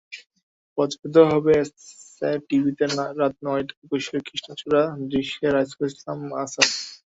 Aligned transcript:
প্রচারিত 0.77 1.15
হবে 1.31 1.51
S 1.61 2.31
A 2.47 2.85
রাত 3.19 3.33
নয়টায়একুশের 3.45 4.21
কৃষ্ণচূড়ার 4.27 4.87
দৃশ্যে 5.11 5.45
রাইসুল 5.47 5.83
ইসলাম 5.89 6.19
আসাদ। 6.43 6.69